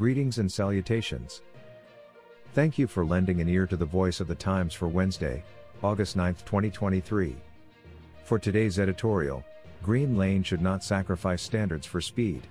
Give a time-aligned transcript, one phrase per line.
[0.00, 1.42] Greetings and salutations.
[2.54, 5.44] Thank you for lending an ear to the voice of the Times for Wednesday,
[5.82, 7.36] August 9, 2023.
[8.24, 9.44] For today's editorial,
[9.82, 12.46] Green Lane should not sacrifice standards for speed.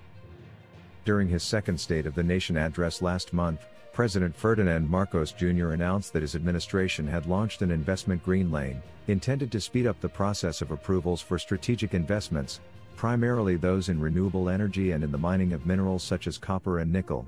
[1.05, 5.69] During his second State of the Nation address last month, President Ferdinand Marcos Jr.
[5.69, 10.07] announced that his administration had launched an investment green lane, intended to speed up the
[10.07, 12.59] process of approvals for strategic investments,
[12.95, 16.93] primarily those in renewable energy and in the mining of minerals such as copper and
[16.93, 17.25] nickel.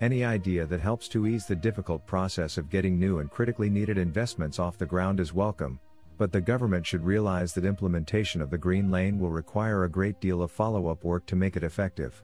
[0.00, 3.96] Any idea that helps to ease the difficult process of getting new and critically needed
[3.96, 5.80] investments off the ground is welcome,
[6.18, 10.20] but the government should realize that implementation of the Green Lane will require a great
[10.20, 12.22] deal of follow up work to make it effective.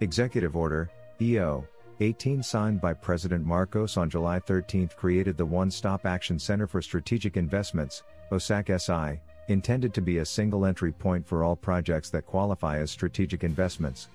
[0.00, 1.66] Executive Order, EO,
[2.00, 6.80] 18 signed by President Marcos on July 13 created the One Stop Action Center for
[6.80, 12.24] Strategic Investments, OSAC SI, intended to be a single entry point for all projects that
[12.24, 14.08] qualify as strategic investments.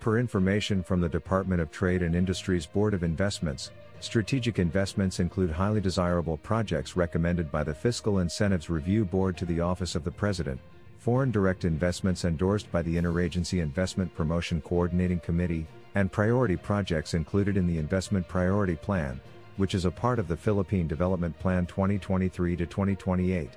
[0.00, 3.70] Per information from the Department of Trade and Industry's Board of Investments,
[4.00, 9.60] strategic investments include highly desirable projects recommended by the Fiscal Incentives Review Board to the
[9.60, 10.58] Office of the President,
[10.96, 17.58] foreign direct investments endorsed by the Interagency Investment Promotion Coordinating Committee, and priority projects included
[17.58, 19.20] in the Investment Priority Plan,
[19.58, 23.50] which is a part of the Philippine Development Plan 2023 to 2028.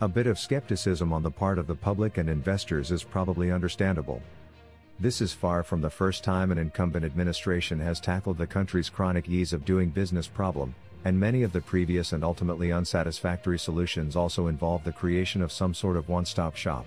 [0.00, 4.22] A bit of skepticism on the part of the public and investors is probably understandable.
[4.98, 9.28] This is far from the first time an incumbent administration has tackled the country's chronic
[9.28, 14.46] ease of doing business problem, and many of the previous and ultimately unsatisfactory solutions also
[14.46, 16.86] involve the creation of some sort of one stop shop.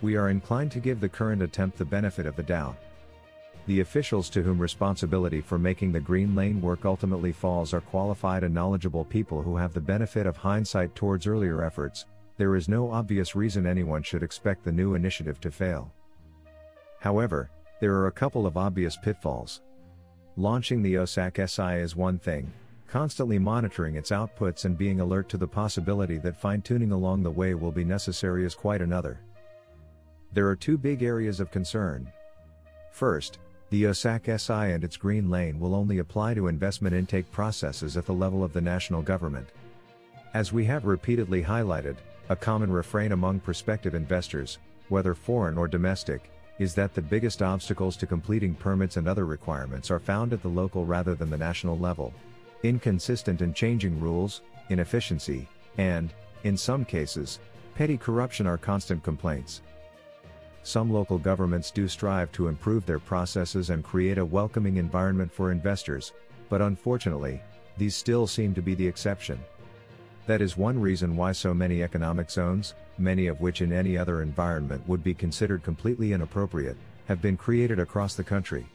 [0.00, 2.76] We are inclined to give the current attempt the benefit of the doubt.
[3.66, 8.44] The officials to whom responsibility for making the green lane work ultimately falls are qualified
[8.44, 12.06] and knowledgeable people who have the benefit of hindsight towards earlier efforts.
[12.36, 15.92] There is no obvious reason anyone should expect the new initiative to fail.
[17.00, 17.50] However,
[17.80, 19.62] there are a couple of obvious pitfalls.
[20.36, 22.52] Launching the OSAC SI is one thing,
[22.88, 27.30] constantly monitoring its outputs and being alert to the possibility that fine tuning along the
[27.30, 29.20] way will be necessary is quite another.
[30.32, 32.10] There are two big areas of concern.
[32.90, 33.38] First,
[33.70, 38.06] the OSAC SI and its green lane will only apply to investment intake processes at
[38.06, 39.48] the level of the national government.
[40.34, 41.96] As we have repeatedly highlighted,
[42.28, 44.58] a common refrain among prospective investors,
[44.88, 49.90] whether foreign or domestic, is that the biggest obstacles to completing permits and other requirements
[49.90, 52.12] are found at the local rather than the national level.
[52.62, 56.12] Inconsistent and changing rules, inefficiency, and,
[56.44, 57.38] in some cases,
[57.76, 59.62] petty corruption are constant complaints.
[60.64, 65.52] Some local governments do strive to improve their processes and create a welcoming environment for
[65.52, 66.12] investors,
[66.48, 67.40] but unfortunately,
[67.76, 69.38] these still seem to be the exception.
[70.28, 74.20] That is one reason why so many economic zones, many of which in any other
[74.20, 78.66] environment would be considered completely inappropriate, have been created across the country.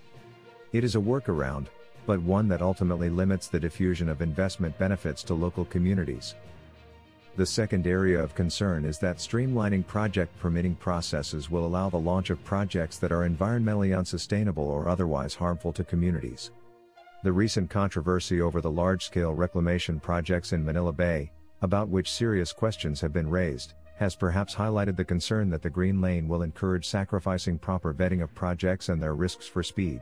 [0.71, 1.67] It is a workaround,
[2.07, 6.33] but one that ultimately limits the diffusion of investment benefits to local communities.
[7.35, 12.31] The second area of concern is that streamlining project permitting processes will allow the launch
[12.31, 16.49] of projects that are environmentally unsustainable or otherwise harmful to communities.
[17.23, 21.31] The recent controversy over the large scale reclamation projects in Manila Bay,
[21.63, 26.01] about which serious questions have been raised, has perhaps highlighted the concern that the Green
[26.01, 30.01] Lane will encourage sacrificing proper vetting of projects and their risks for speed.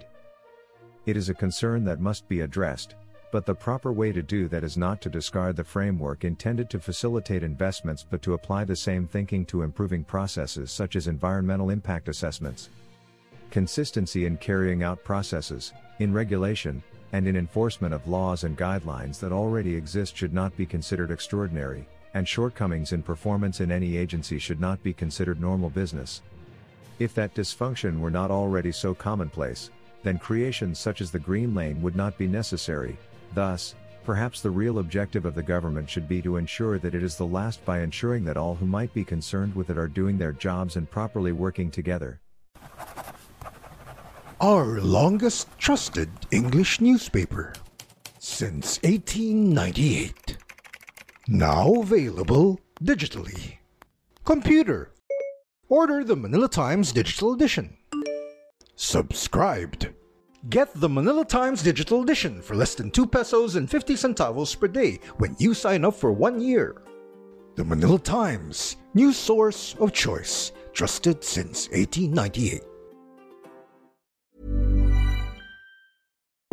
[1.05, 2.95] It is a concern that must be addressed,
[3.31, 6.79] but the proper way to do that is not to discard the framework intended to
[6.79, 12.09] facilitate investments but to apply the same thinking to improving processes such as environmental impact
[12.09, 12.69] assessments.
[13.51, 16.81] Consistency in carrying out processes, in regulation,
[17.13, 21.87] and in enforcement of laws and guidelines that already exist should not be considered extraordinary,
[22.13, 26.21] and shortcomings in performance in any agency should not be considered normal business.
[26.99, 29.71] If that dysfunction were not already so commonplace,
[30.03, 32.97] then creations such as the Green Lane would not be necessary,
[33.33, 37.15] thus, perhaps the real objective of the government should be to ensure that it is
[37.15, 40.33] the last by ensuring that all who might be concerned with it are doing their
[40.33, 42.19] jobs and properly working together.
[44.41, 47.53] Our longest trusted English newspaper
[48.17, 50.35] since 1898.
[51.27, 53.57] Now available digitally.
[54.25, 54.93] Computer,
[55.69, 57.77] Order the Manila Times Digital Edition.
[58.75, 59.89] Subscribed.
[60.49, 64.67] Get the Manila Times Digital Edition for less than 2 pesos and 50 centavos per
[64.67, 66.81] day when you sign up for one year.
[67.57, 72.63] The Manila Times, new source of choice, trusted since 1898.